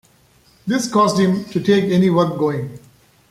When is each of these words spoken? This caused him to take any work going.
This 0.65 0.91
caused 0.91 1.19
him 1.19 1.45
to 1.49 1.59
take 1.59 1.83
any 1.91 2.09
work 2.09 2.35
going. 2.39 2.79